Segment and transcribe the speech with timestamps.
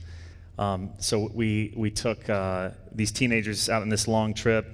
[0.58, 4.66] Um, so we, we took uh, these teenagers out on this long trip.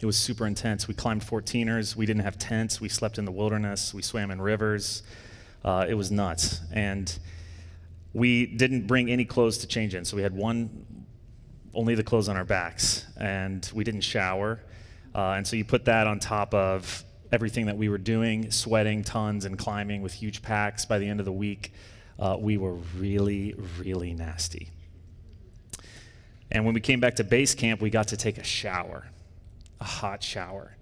[0.00, 0.88] It was super intense.
[0.88, 1.96] We climbed 14ers.
[1.96, 2.80] We didn't have tents.
[2.80, 3.94] We slept in the wilderness.
[3.94, 5.04] We swam in rivers.
[5.64, 6.60] Uh, it was nuts.
[6.72, 7.16] And
[8.12, 10.04] we didn't bring any clothes to change in.
[10.04, 10.84] So we had one,
[11.72, 13.06] only the clothes on our backs.
[13.16, 14.60] And we didn't shower.
[15.14, 19.02] Uh, and so you put that on top of everything that we were doing, sweating
[19.02, 20.84] tons and climbing with huge packs.
[20.84, 21.72] By the end of the week,
[22.18, 24.70] uh, we were really, really nasty.
[26.50, 29.08] And when we came back to base camp, we got to take a shower,
[29.80, 30.76] a hot shower.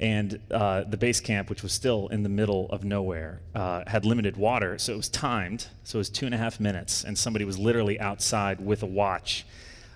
[0.00, 4.04] And uh, the base camp, which was still in the middle of nowhere, uh, had
[4.04, 5.68] limited water, so it was timed.
[5.84, 8.86] So it was two and a half minutes, and somebody was literally outside with a
[8.86, 9.46] watch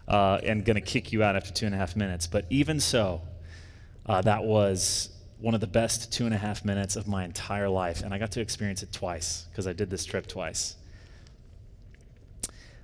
[0.06, 2.26] uh, and going to kick you out after two and a half minutes.
[2.26, 3.22] But even so,
[4.06, 5.10] uh, that was
[5.40, 8.18] one of the best two and a half minutes of my entire life, and I
[8.18, 10.76] got to experience it twice because I did this trip twice.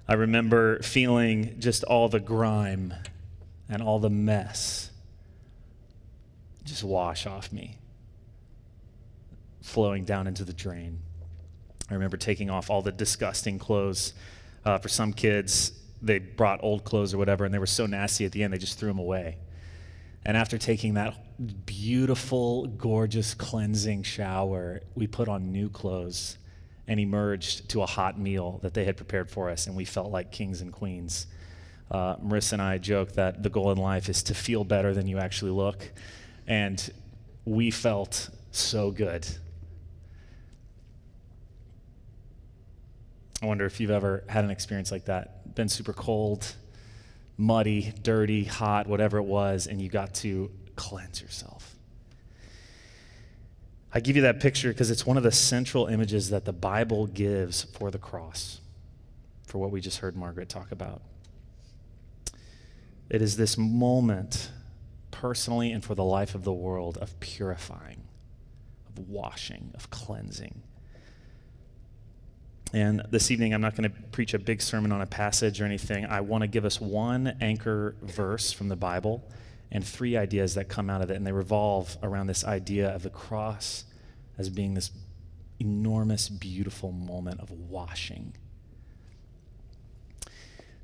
[0.08, 2.92] I remember feeling just all the grime
[3.68, 4.90] and all the mess
[6.64, 7.78] just wash off me,
[9.62, 11.00] flowing down into the drain.
[11.90, 14.14] I remember taking off all the disgusting clothes.
[14.64, 18.24] Uh, for some kids, they brought old clothes or whatever, and they were so nasty
[18.24, 19.38] at the end, they just threw them away.
[20.24, 21.14] And after taking that
[21.66, 26.38] beautiful, gorgeous, cleansing shower, we put on new clothes
[26.88, 30.10] and emerged to a hot meal that they had prepared for us, and we felt
[30.10, 31.26] like kings and queens.
[31.90, 35.06] Uh, Marissa and I joke that the goal in life is to feel better than
[35.06, 35.90] you actually look,
[36.46, 36.92] and
[37.44, 39.26] we felt so good.
[43.42, 45.54] I wonder if you've ever had an experience like that.
[45.54, 46.54] Been super cold,
[47.36, 51.61] muddy, dirty, hot, whatever it was, and you got to cleanse yourself.
[53.94, 57.06] I give you that picture because it's one of the central images that the Bible
[57.06, 58.60] gives for the cross,
[59.46, 61.02] for what we just heard Margaret talk about.
[63.10, 64.50] It is this moment,
[65.10, 68.04] personally and for the life of the world, of purifying,
[68.88, 70.62] of washing, of cleansing.
[72.72, 75.66] And this evening, I'm not going to preach a big sermon on a passage or
[75.66, 76.06] anything.
[76.06, 79.22] I want to give us one anchor verse from the Bible
[79.72, 81.16] and three ideas that come out of it.
[81.16, 83.84] And they revolve around this idea of the cross
[84.38, 84.92] as being this
[85.58, 88.34] enormous, beautiful moment of washing.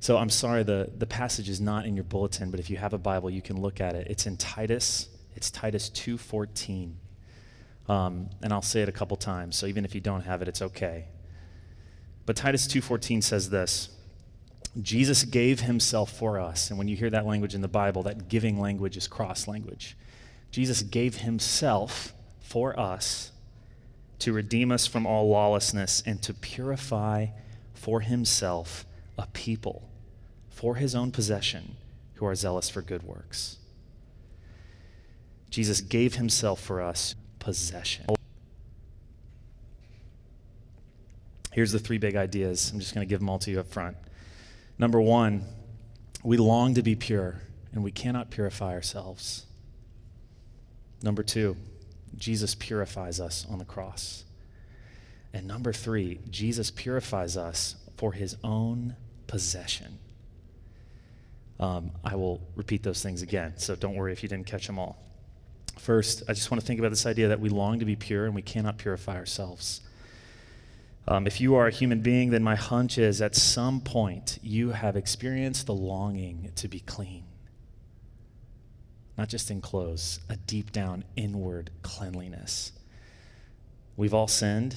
[0.01, 2.93] So I'm sorry, the, the passage is not in your bulletin, but if you have
[2.93, 4.07] a Bible, you can look at it.
[4.09, 5.07] It's in Titus.
[5.35, 6.93] It's Titus 2.14.
[7.87, 10.47] Um, and I'll say it a couple times, so even if you don't have it,
[10.47, 11.05] it's okay.
[12.27, 13.89] But Titus 2:14 says this:
[14.81, 16.69] Jesus gave himself for us.
[16.69, 19.97] And when you hear that language in the Bible, that giving language is cross language.
[20.51, 23.31] Jesus gave himself for us
[24.19, 27.27] to redeem us from all lawlessness and to purify
[27.73, 28.85] for himself
[29.17, 29.89] a people
[30.49, 31.75] for his own possession
[32.15, 33.57] who are zealous for good works.
[35.49, 38.05] Jesus gave himself for us possession.
[41.53, 42.71] Here's the three big ideas.
[42.71, 43.97] I'm just going to give them all to you up front.
[44.79, 45.45] Number one,
[46.23, 47.41] we long to be pure,
[47.73, 49.45] and we cannot purify ourselves.
[51.03, 51.57] Number two,
[52.17, 54.23] Jesus purifies us on the cross.
[55.33, 58.95] And number three, Jesus purifies us for his own
[59.27, 59.99] possession.
[61.59, 64.79] Um, I will repeat those things again, so don't worry if you didn't catch them
[64.79, 64.97] all.
[65.77, 68.25] First, I just want to think about this idea that we long to be pure
[68.25, 69.81] and we cannot purify ourselves.
[71.09, 74.69] Um, if you are a human being, then my hunch is at some point you
[74.69, 77.23] have experienced the longing to be clean.
[79.17, 82.73] Not just in clothes, a deep down inward cleanliness.
[83.97, 84.75] We've all sinned.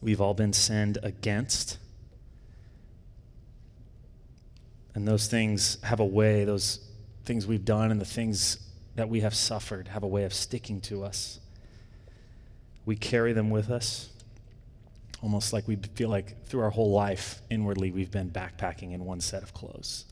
[0.00, 1.78] We've all been sinned against.
[4.94, 6.78] And those things have a way, those
[7.24, 8.58] things we've done and the things
[8.94, 11.40] that we have suffered have a way of sticking to us.
[12.86, 14.11] We carry them with us
[15.22, 19.20] almost like we feel like through our whole life, inwardly, we've been backpacking in one
[19.20, 20.04] set of clothes.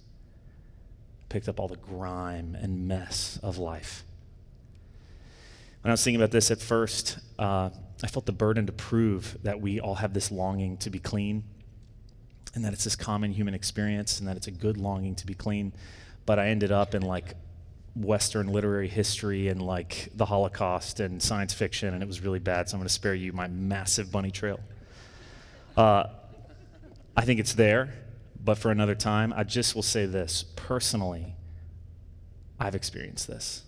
[1.28, 4.04] Picked up all the grime and mess of life.
[5.82, 7.70] When I was thinking about this at first, uh,
[8.02, 11.44] I felt the burden to prove that we all have this longing to be clean.
[12.54, 15.34] and that it's this common human experience and that it's a good longing to be
[15.34, 15.72] clean.
[16.26, 17.34] But I ended up in like
[17.94, 22.68] Western literary history and like the Holocaust and science fiction, and it was really bad.
[22.68, 24.60] So I'm going to spare you my massive bunny trail.
[25.80, 26.10] Uh,
[27.16, 27.94] I think it's there,
[28.38, 31.36] but for another time, I just will say this personally,
[32.58, 33.62] I've experienced this.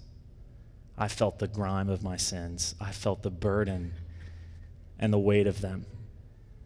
[0.99, 3.95] I felt the grime of my sins, I felt the burden
[4.99, 5.87] and the weight of them.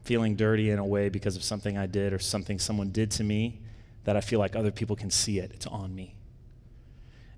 [0.02, 3.22] Feeling dirty in a way because of something I did or something someone did to
[3.22, 3.60] me
[4.02, 5.52] that I feel like other people can see it.
[5.54, 6.16] It's on me.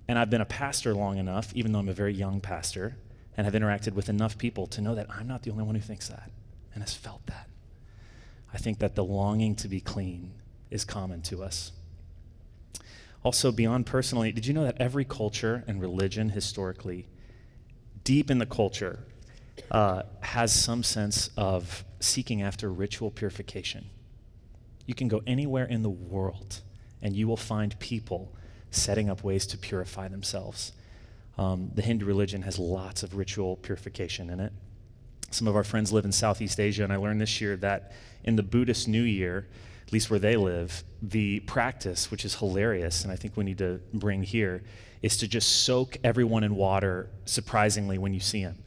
[0.07, 2.97] And I've been a pastor long enough, even though I'm a very young pastor,
[3.37, 5.81] and have interacted with enough people to know that I'm not the only one who
[5.81, 6.31] thinks that
[6.73, 7.45] and has felt that.
[8.53, 10.33] I think that the longing to be clean
[10.69, 11.71] is common to us.
[13.23, 17.07] Also, beyond personally, did you know that every culture and religion historically,
[18.03, 18.99] deep in the culture,
[19.71, 23.89] uh, has some sense of seeking after ritual purification?
[24.85, 26.61] You can go anywhere in the world
[27.01, 28.33] and you will find people
[28.71, 30.71] setting up ways to purify themselves.
[31.37, 34.53] Um, the Hindu religion has lots of ritual purification in it.
[35.31, 37.91] Some of our friends live in Southeast Asia, and I learned this year that
[38.23, 39.45] in the Buddhist New Year,
[39.85, 43.57] at least where they live, the practice, which is hilarious, and I think we need
[43.59, 44.63] to bring here,
[45.01, 48.57] is to just soak everyone in water surprisingly when you see them.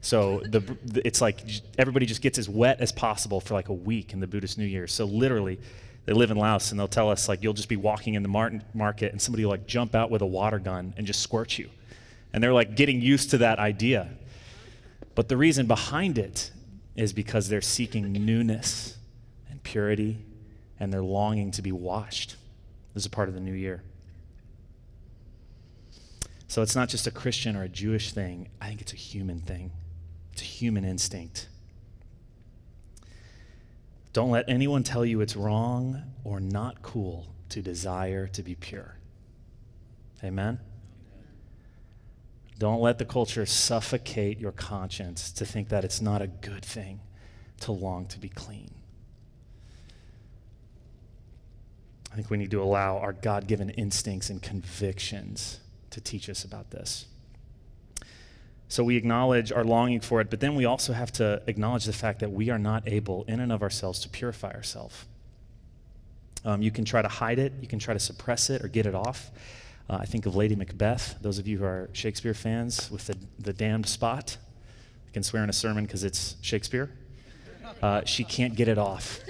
[0.00, 1.40] So the, it's like
[1.78, 4.66] everybody just gets as wet as possible for like a week in the Buddhist New
[4.66, 4.86] Year.
[4.86, 5.58] So literally,
[6.04, 8.62] they live in Laos and they'll tell us like you'll just be walking in the
[8.74, 11.68] market and somebody will like jump out with a water gun and just squirt you.
[12.32, 14.08] And they're like getting used to that idea.
[15.18, 16.52] But the reason behind it
[16.94, 18.98] is because they're seeking newness
[19.50, 20.24] and purity
[20.78, 22.36] and they're longing to be washed.
[22.94, 23.82] This is a part of the new year.
[26.46, 29.40] So it's not just a Christian or a Jewish thing, I think it's a human
[29.40, 29.72] thing.
[30.34, 31.48] It's a human instinct.
[34.12, 38.94] Don't let anyone tell you it's wrong or not cool to desire to be pure.
[40.22, 40.60] Amen?
[42.58, 47.00] Don't let the culture suffocate your conscience to think that it's not a good thing
[47.60, 48.70] to long to be clean.
[52.10, 55.60] I think we need to allow our God given instincts and convictions
[55.90, 57.06] to teach us about this.
[58.68, 61.92] So we acknowledge our longing for it, but then we also have to acknowledge the
[61.92, 65.06] fact that we are not able, in and of ourselves, to purify ourselves.
[66.44, 68.84] Um, you can try to hide it, you can try to suppress it or get
[68.84, 69.30] it off.
[69.88, 73.16] Uh, I think of Lady Macbeth, those of you who are Shakespeare fans, with the,
[73.38, 74.36] the damned spot.
[75.08, 76.90] I can swear in a sermon because it's Shakespeare.
[77.82, 79.20] Uh, she can't get it off.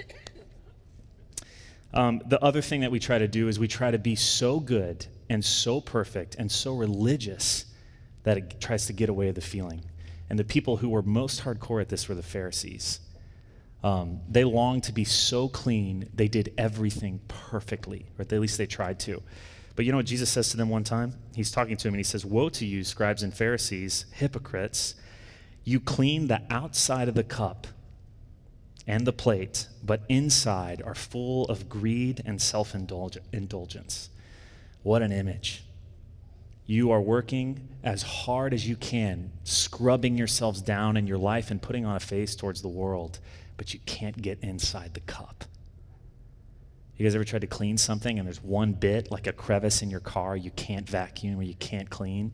[1.94, 4.60] Um, the other thing that we try to do is we try to be so
[4.60, 7.64] good and so perfect and so religious
[8.24, 9.82] that it tries to get away the feeling.
[10.28, 13.00] And the people who were most hardcore at this were the Pharisees.
[13.82, 18.66] Um, they longed to be so clean, they did everything perfectly, or at least they
[18.66, 19.22] tried to.
[19.78, 21.14] But you know what Jesus says to them one time?
[21.36, 24.96] He's talking to him and he says, Woe to you, scribes and Pharisees, hypocrites!
[25.62, 27.68] You clean the outside of the cup
[28.88, 34.10] and the plate, but inside are full of greed and self indulgence.
[34.82, 35.62] What an image.
[36.66, 41.62] You are working as hard as you can, scrubbing yourselves down in your life and
[41.62, 43.20] putting on a face towards the world,
[43.56, 45.44] but you can't get inside the cup.
[46.98, 49.90] You guys ever tried to clean something and there's one bit, like a crevice in
[49.90, 52.32] your car, you can't vacuum or you can't clean?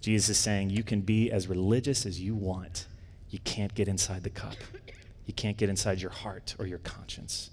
[0.00, 2.86] Jesus is saying you can be as religious as you want.
[3.28, 4.54] You can't get inside the cup.
[5.26, 7.50] You can't get inside your heart or your conscience.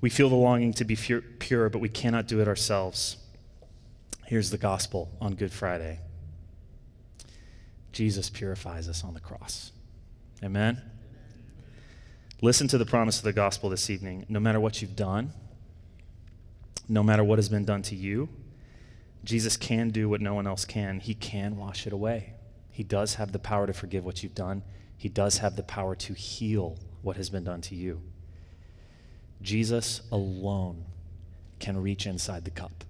[0.00, 3.16] We feel the longing to be pure, but we cannot do it ourselves.
[4.26, 5.98] Here's the gospel on Good Friday
[7.90, 9.72] Jesus purifies us on the cross.
[10.44, 10.80] Amen?
[12.42, 14.26] Listen to the promise of the gospel this evening.
[14.28, 15.32] No matter what you've done,
[16.86, 18.28] no matter what has been done to you,
[19.24, 21.00] Jesus can do what no one else can.
[21.00, 22.34] He can wash it away.
[22.70, 24.62] He does have the power to forgive what you've done,
[24.98, 28.02] He does have the power to heal what has been done to you.
[29.40, 30.84] Jesus alone
[31.58, 32.84] can reach inside the cup.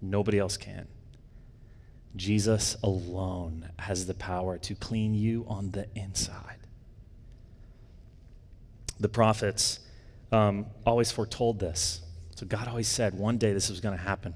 [0.00, 0.88] Nobody else can.
[2.14, 6.65] Jesus alone has the power to clean you on the inside
[8.98, 9.80] the prophets
[10.32, 12.00] um, always foretold this.
[12.34, 14.34] So God always said one day this was going to happen.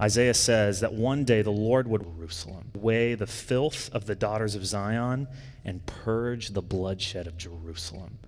[0.00, 4.54] Isaiah says that one day the Lord would Jerusalem, weigh the filth of the daughters
[4.54, 5.26] of Zion,
[5.64, 8.18] and purge the bloodshed of Jerusalem.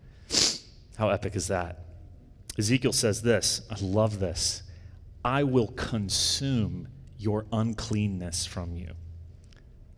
[0.97, 1.85] How epic is that?
[2.59, 4.65] Ezekiel says this I love this.
[5.25, 8.91] I will consume your uncleanness from you.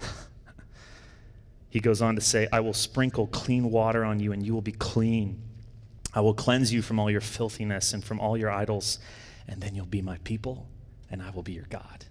[1.70, 4.62] He goes on to say, I will sprinkle clean water on you, and you will
[4.62, 5.42] be clean.
[6.14, 8.98] I will cleanse you from all your filthiness and from all your idols,
[9.48, 10.68] and then you'll be my people,
[11.10, 12.06] and I will be your God.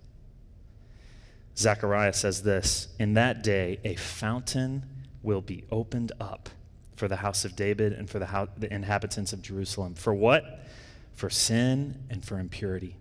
[1.58, 4.86] Zechariah says this In that day, a fountain
[5.22, 6.50] will be opened up
[6.96, 9.96] for the house of David and for the, the inhabitants of Jerusalem.
[9.96, 10.62] For what?
[11.14, 12.98] For sin and for impurity.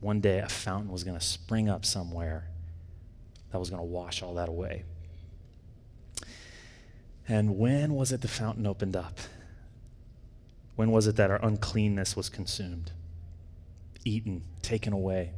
[0.00, 2.48] One day, a fountain was going to spring up somewhere
[3.52, 4.84] that was going to wash all that away.
[7.28, 9.18] And when was it the fountain opened up?
[10.76, 12.92] When was it that our uncleanness was consumed,
[14.04, 15.32] eaten, taken away?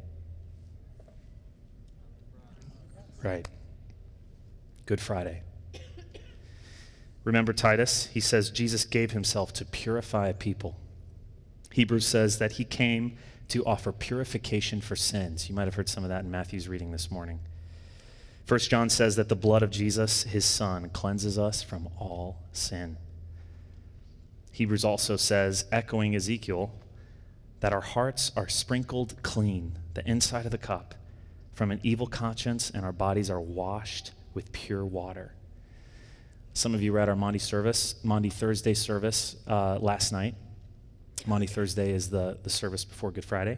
[3.23, 3.47] Right.
[4.85, 5.41] Good Friday.
[7.23, 8.07] Remember Titus?
[8.13, 10.77] He says Jesus gave himself to purify people.
[11.71, 13.17] Hebrews says that he came
[13.49, 15.49] to offer purification for sins.
[15.49, 17.39] You might have heard some of that in Matthew's reading this morning.
[18.45, 22.97] First John says that the blood of Jesus, his son, cleanses us from all sin.
[24.55, 26.71] Hebrews also says, echoing Ezekiel,
[27.59, 30.95] that our hearts are sprinkled clean, the inside of the cup,
[31.51, 35.33] from an evil conscience, and our bodies are washed with pure water.
[36.53, 40.35] Some of you read our Maundy service, Maundy Thursday service uh, last night.
[41.27, 43.57] Maundy Thursday is the, the service before Good Friday.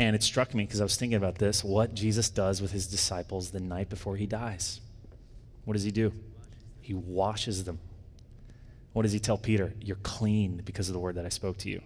[0.00, 2.88] And it struck me because I was thinking about this what Jesus does with his
[2.88, 4.80] disciples the night before he dies.
[5.64, 6.12] What does he do?
[6.80, 7.78] He washes them.
[8.92, 9.74] What does he tell Peter?
[9.80, 11.82] You're clean because of the word that I spoke to you.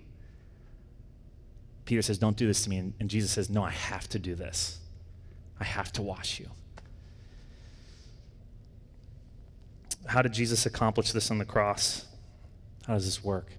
[1.85, 2.93] Peter says, Don't do this to me.
[2.99, 4.79] And, Jesus says, No, I have to do this.
[5.61, 6.49] I have to wash you.
[10.07, 12.07] How did Jesus accomplish this on the cross?
[12.87, 13.53] How does this work?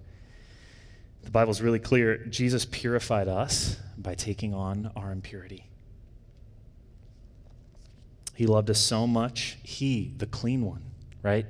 [1.23, 2.17] The Bible's really clear.
[2.25, 5.67] Jesus purified us by taking on our impurity.
[8.35, 9.57] He loved us so much.
[9.63, 10.83] He, the clean one,
[11.21, 11.45] right?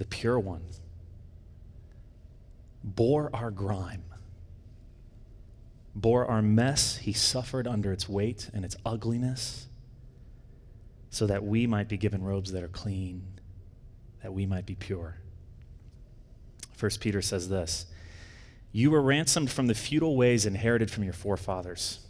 [0.00, 0.62] The pure one,
[2.82, 4.04] bore our grime,
[5.94, 6.96] bore our mess.
[6.96, 9.66] He suffered under its weight and its ugliness
[11.10, 13.40] so that we might be given robes that are clean,
[14.22, 15.18] that we might be pure.
[16.72, 17.84] First Peter says this
[18.72, 22.00] You were ransomed from the futile ways inherited from your forefathers.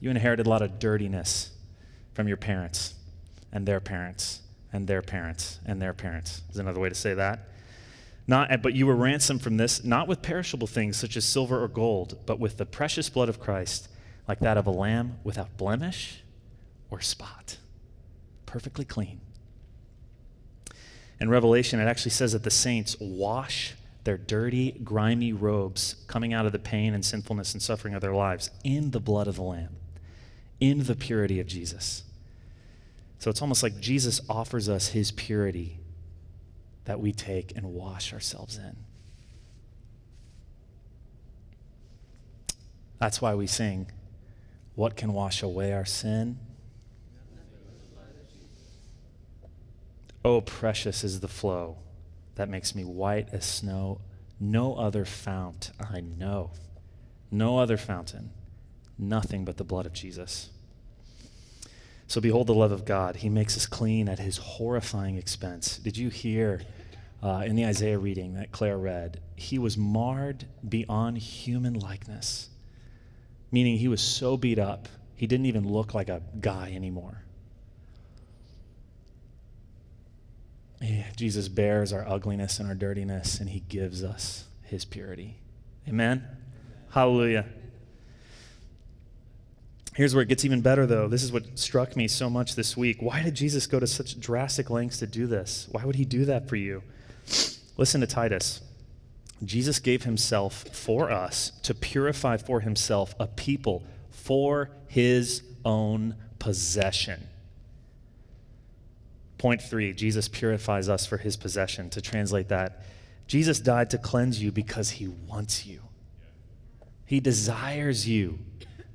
[0.00, 1.52] You inherited a lot of dirtiness
[2.12, 2.92] from your parents
[3.50, 7.48] and their parents and their parents and their parents, is another way to say that.
[8.26, 11.68] Not, but you were ransomed from this, not with perishable things such as silver or
[11.68, 13.88] gold, but with the precious blood of Christ,
[14.28, 16.22] like that of a lamb without blemish
[16.90, 17.56] or spot,
[18.44, 19.20] perfectly clean.
[21.20, 26.46] In Revelation, it actually says that the saints wash their dirty, grimy robes coming out
[26.46, 29.42] of the pain and sinfulness and suffering of their lives in the blood of the
[29.42, 29.76] Lamb,
[30.60, 32.04] in the purity of Jesus.
[33.18, 35.80] So it's almost like Jesus offers us his purity
[36.84, 38.76] that we take and wash ourselves in.
[42.98, 43.90] That's why we sing,
[44.74, 46.38] What can wash away our sin?
[50.24, 51.78] Oh, precious is the flow
[52.34, 54.00] that makes me white as snow.
[54.40, 56.52] No other fount I know.
[57.30, 58.30] No other fountain.
[58.96, 60.50] Nothing but the blood of Jesus.
[62.08, 63.16] So behold the love of God.
[63.16, 65.76] He makes us clean at his horrifying expense.
[65.76, 66.62] Did you hear
[67.22, 69.20] uh, in the Isaiah reading that Claire read?
[69.36, 72.48] He was marred beyond human likeness,
[73.52, 77.22] meaning he was so beat up, he didn't even look like a guy anymore.
[80.80, 85.36] Yeah, Jesus bears our ugliness and our dirtiness, and he gives us his purity.
[85.86, 86.24] Amen?
[86.90, 87.46] Hallelujah.
[89.98, 91.08] Here's where it gets even better, though.
[91.08, 93.02] This is what struck me so much this week.
[93.02, 95.68] Why did Jesus go to such drastic lengths to do this?
[95.72, 96.82] Why would he do that for you?
[97.76, 98.62] Listen to Titus.
[99.44, 107.28] Jesus gave himself for us to purify for himself a people for his own possession
[109.38, 111.88] Point three Jesus purifies us for his possession.
[111.90, 112.82] To translate that,
[113.28, 115.80] Jesus died to cleanse you because he wants you,
[117.06, 118.40] he desires you.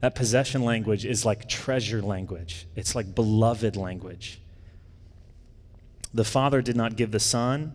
[0.03, 4.41] That possession language is like treasure language, it's like beloved language.
[6.13, 7.71] The Father did not give the Son,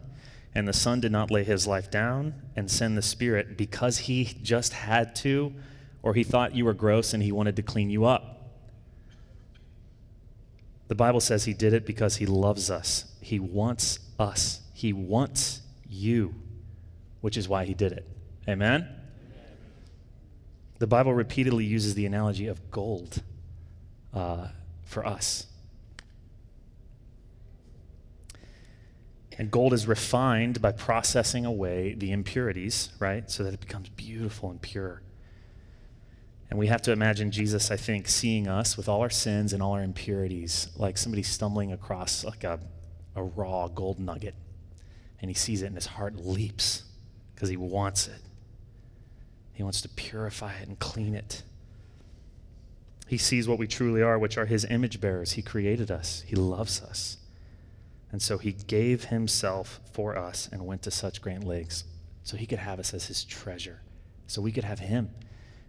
[0.55, 4.27] and the Son did not lay his life down and send the Spirit because he
[4.43, 5.55] just had to,
[6.03, 8.51] or he thought you were gross and he wanted to clean you up.
[10.89, 13.07] The Bible says he did it because he loves us.
[13.23, 14.61] He wants us.
[14.75, 16.35] He wants you,
[17.23, 18.07] which is why he did it.
[18.47, 18.87] Amen?
[20.79, 23.23] The Bible repeatedly uses the analogy of gold
[24.15, 24.49] uh,
[24.85, 25.47] for us.
[29.37, 33.31] And gold is refined by processing away the impurities, right?
[33.31, 35.03] So that it becomes beautiful and pure.
[36.51, 39.63] And we have to imagine Jesus, I think, seeing us with all our sins and
[39.63, 42.59] all our impurities, like somebody stumbling across like a,
[43.15, 44.35] a raw gold nugget.
[45.21, 46.85] And he sees it and his heart leaps
[47.35, 48.21] because he wants it.
[49.59, 51.43] He wants to purify it and clean it.
[53.09, 55.33] He sees what we truly are, which are his image bearers.
[55.33, 57.17] He created us, he loves us.
[58.13, 61.83] And so he gave himself for us and went to such great lengths
[62.23, 63.81] so he could have us as his treasure,
[64.29, 65.11] so we could have him.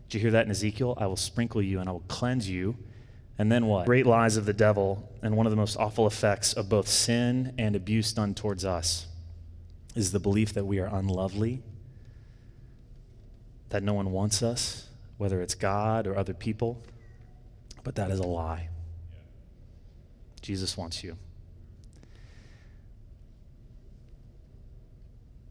[0.08, 0.96] Did you hear that in Ezekiel?
[1.00, 2.78] I will sprinkle you and I will cleanse you.
[3.40, 3.88] And then what?
[3.88, 7.56] Great lies of the devil and one of the most awful effects of both sin
[7.58, 9.08] and abuse done towards us
[9.96, 11.64] is the belief that we are unlovely,
[13.70, 16.82] that no one wants us, whether it's God or other people.
[17.84, 18.70] But that is a lie.
[20.42, 21.18] Jesus wants you.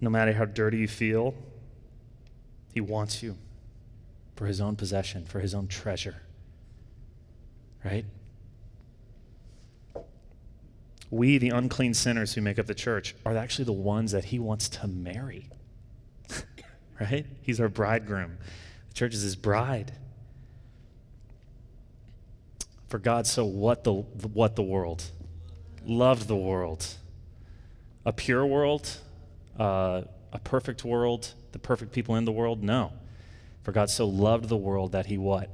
[0.00, 1.34] No matter how dirty you feel,
[2.72, 3.36] He wants you
[4.36, 6.22] for His own possession, for His own treasure.
[7.84, 8.04] Right?
[11.10, 14.38] We, the unclean sinners who make up the church, are actually the ones that He
[14.38, 15.48] wants to marry.
[17.00, 17.26] Right?
[17.42, 18.38] He's our bridegroom.
[18.88, 19.92] The church is His bride.
[22.88, 25.04] For God so what the what the world
[25.84, 26.86] loved the world,
[28.04, 28.88] a pure world,
[29.58, 30.02] uh,
[30.32, 32.62] a perfect world, the perfect people in the world?
[32.62, 32.92] No.
[33.62, 35.50] For God so loved the world that he what?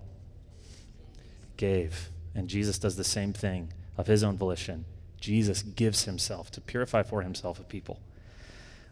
[1.57, 2.11] Gave.
[2.35, 4.85] And Jesus does the same thing of his own volition.
[5.21, 8.01] Jesus gives himself to purify for himself a people.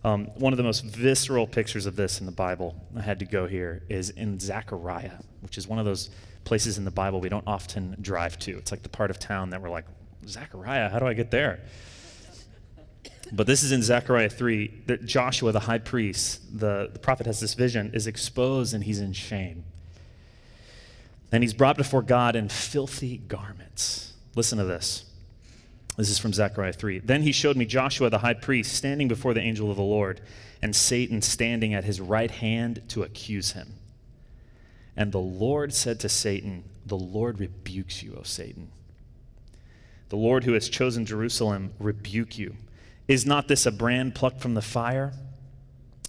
[0.05, 3.25] Um, one of the most visceral pictures of this in the Bible, I had to
[3.25, 6.11] go here, is in Zechariah, which is one of those
[6.45, 8.59] places in the Bible we don't often drive to.
[8.59, 9.85] It's like the part of town that we're like,
[10.27, 11.61] Zechariah, how do I get there?
[13.33, 17.41] But this is in Zechariah 3 that Joshua, the high priest, the, the prophet has
[17.41, 19.65] this vision, is exposed and he's in shame.
[21.31, 24.13] And he's brought before God in filthy garments.
[24.35, 25.05] Listen to this.
[25.97, 27.01] This is from Zechariah 3.
[27.01, 30.21] Then he showed me Joshua, the high priest, standing before the angel of the Lord,
[30.63, 33.75] and Satan standing at his right hand to accuse him.
[34.97, 38.71] And the Lord said to Satan, The Lord rebukes you, O Satan.
[40.09, 42.57] The Lord who has chosen Jerusalem rebuke you.
[43.09, 45.13] Is not this a brand plucked from the fire?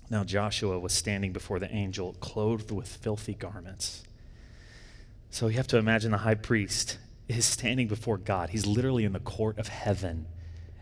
[0.10, 4.04] Now Joshua was standing before the angel, clothed with filthy garments.
[5.30, 8.50] So you have to imagine the high priest is standing before God.
[8.50, 10.28] He's literally in the court of heaven,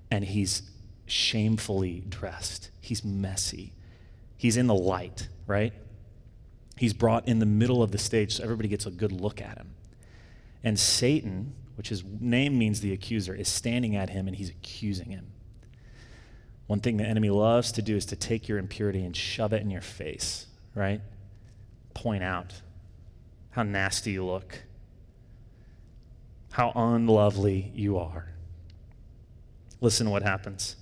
[0.10, 0.64] and he's
[1.06, 2.72] shamefully dressed.
[2.80, 3.74] He's messy.
[4.38, 5.74] He's in the light, right?
[6.78, 9.58] He's brought in the middle of the stage so everybody gets a good look at
[9.58, 9.76] him.
[10.64, 15.12] And Satan, which his name means the accuser, is standing at him and he's accusing
[15.12, 15.28] him.
[16.68, 19.62] One thing the enemy loves to do is to take your impurity and shove it
[19.62, 21.02] in your face, right?
[21.94, 22.54] Point out
[23.52, 24.64] how nasty you look,
[26.52, 28.28] how unlovely you are.
[29.80, 30.76] Listen to what happens.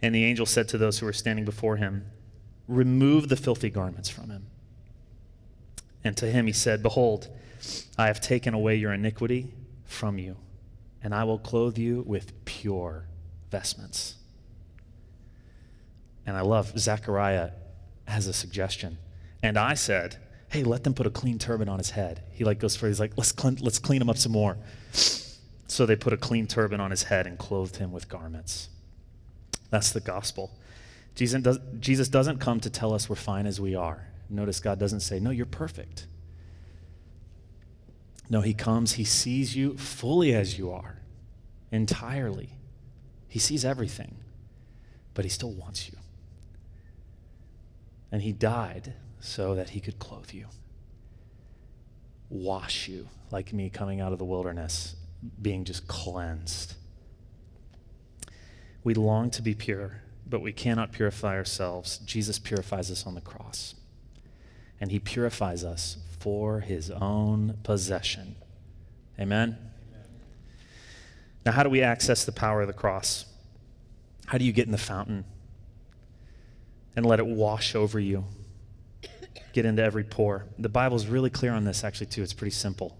[0.00, 2.06] And the angel said to those who were standing before him,
[2.68, 4.46] Remove the filthy garments from him.
[6.04, 7.28] And to him he said, Behold,
[7.96, 9.52] I have taken away your iniquity
[9.84, 10.36] from you,
[11.02, 13.06] and I will clothe you with pure
[13.50, 14.16] vestments.
[16.26, 17.50] And I love Zechariah
[18.06, 18.98] has a suggestion.
[19.42, 20.16] And I said,
[20.52, 22.22] hey, let them put a clean turban on his head.
[22.30, 24.58] He like goes for he's like, let's clean, let's clean him up some more.
[24.92, 28.68] So they put a clean turban on his head and clothed him with garments.
[29.70, 30.50] That's the gospel.
[31.14, 34.06] Jesus, does, Jesus doesn't come to tell us we're fine as we are.
[34.28, 36.06] Notice God doesn't say, no, you're perfect.
[38.28, 40.98] No, he comes, he sees you fully as you are,
[41.70, 42.50] entirely.
[43.26, 44.16] He sees everything,
[45.14, 45.96] but he still wants you.
[48.10, 50.46] And he died so that he could clothe you,
[52.28, 54.96] wash you, like me coming out of the wilderness,
[55.40, 56.74] being just cleansed.
[58.82, 61.98] We long to be pure, but we cannot purify ourselves.
[61.98, 63.76] Jesus purifies us on the cross,
[64.80, 68.34] and he purifies us for his own possession.
[69.20, 69.56] Amen?
[69.56, 69.72] Amen?
[71.46, 73.24] Now, how do we access the power of the cross?
[74.26, 75.24] How do you get in the fountain?
[76.96, 78.24] and let it wash over you,
[79.52, 80.46] get into every pore.
[80.58, 82.22] The Bible is really clear on this, actually, too.
[82.22, 82.96] It's pretty simple.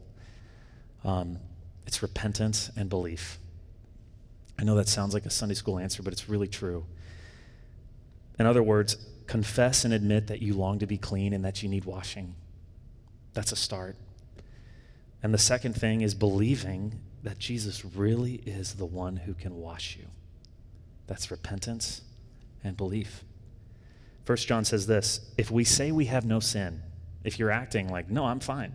[1.05, 1.39] Um,
[1.87, 3.39] it's repentance and belief.
[4.59, 6.85] I know that sounds like a Sunday school answer, but it's really true.
[8.39, 11.69] In other words, confess and admit that you long to be clean and that you
[11.69, 12.35] need washing.
[13.35, 13.97] That's a start.
[15.23, 19.97] And the second thing is believing that Jesus really is the one who can wash
[19.97, 20.07] you.
[21.07, 22.03] That's repentance
[22.65, 23.25] and belief.
[24.25, 26.83] First John says this if we say we have no sin,
[27.25, 28.73] if you're acting like, no, I'm fine,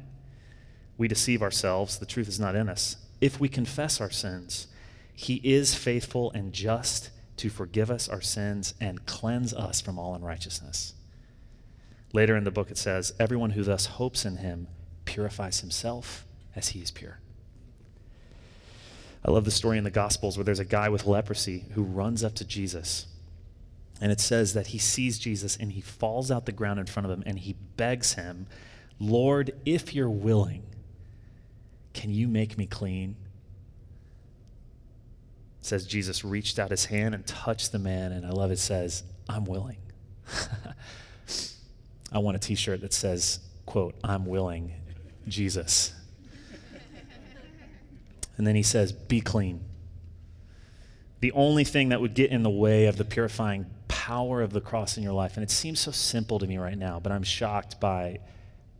[0.97, 2.97] we deceive ourselves, the truth is not in us.
[3.21, 4.67] If we confess our sins,
[5.13, 10.15] he is faithful and just to forgive us our sins and cleanse us from all
[10.15, 10.93] unrighteousness.
[12.13, 14.67] Later in the book, it says, Everyone who thus hopes in him
[15.05, 17.19] purifies himself as he is pure.
[19.25, 22.23] I love the story in the Gospels where there's a guy with leprosy who runs
[22.23, 23.07] up to Jesus.
[23.99, 27.05] And it says that he sees Jesus and he falls out the ground in front
[27.05, 28.47] of him and he begs him,
[28.99, 30.63] Lord, if you're willing,
[31.93, 33.15] can you make me clean?
[35.59, 38.59] It says Jesus reached out his hand and touched the man, and I love it
[38.59, 39.77] says, I'm willing.
[42.11, 44.73] I want a t shirt that says, quote, I'm willing,
[45.27, 45.93] Jesus.
[48.37, 49.61] And then he says, Be clean.
[51.19, 53.65] The only thing that would get in the way of the purifying
[54.07, 56.77] power of the cross in your life, and it seems so simple to me right
[56.77, 58.19] now, but I'm shocked by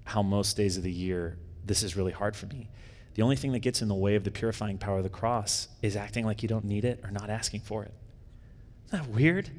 [0.05, 2.69] how most days of the year this is really hard for me.
[3.15, 5.67] The only thing that gets in the way of the purifying power of the cross
[5.81, 7.93] is acting like you don't need it or not asking for it.
[8.85, 9.49] Isn't that weird?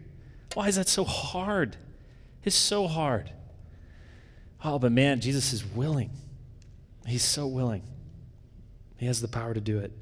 [0.54, 1.76] Why is that so hard?
[2.44, 3.30] It's so hard.
[4.64, 6.12] Oh, but man, Jesus is willing.
[7.06, 7.82] He's so willing.
[8.96, 9.92] He has the power to do it.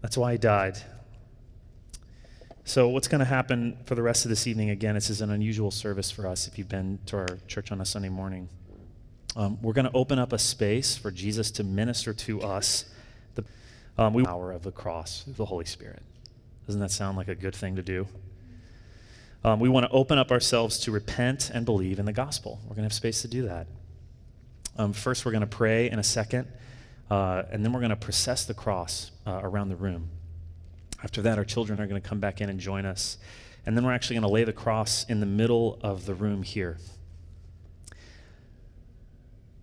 [0.00, 0.78] That's why he died.
[2.64, 4.70] So, what's going to happen for the rest of this evening?
[4.70, 7.80] Again, this is an unusual service for us if you've been to our church on
[7.80, 8.48] a Sunday morning.
[9.34, 12.84] Um, we're going to open up a space for Jesus to minister to us
[13.34, 13.44] the
[13.96, 16.02] um, we, power of the cross, the Holy Spirit.
[16.66, 18.06] Doesn't that sound like a good thing to do?
[19.42, 22.60] Um, we want to open up ourselves to repent and believe in the gospel.
[22.64, 23.68] We're going to have space to do that.
[24.76, 26.46] Um, first, we're going to pray in a second,
[27.10, 30.10] uh, and then we're going to process the cross uh, around the room.
[31.02, 33.18] After that, our children are going to come back in and join us.
[33.66, 36.42] And then we're actually going to lay the cross in the middle of the room
[36.42, 36.78] here.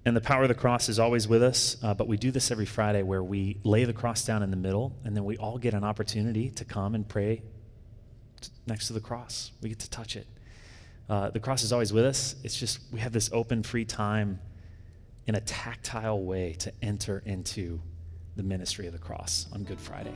[0.06, 2.50] And the power of the cross is always with us, uh, but we do this
[2.50, 5.58] every Friday where we lay the cross down in the middle, and then we all
[5.58, 7.44] get an opportunity to come and pray
[8.66, 9.52] next to the cross.
[9.62, 10.26] We get to touch it.
[11.10, 12.36] Uh, the cross is always with us.
[12.44, 14.40] It's just we have this open, free time
[15.26, 17.82] in a tactile way to enter into
[18.38, 20.14] the ministry of the cross on Good Friday.